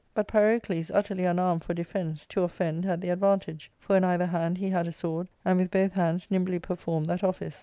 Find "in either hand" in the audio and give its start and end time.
3.95-4.57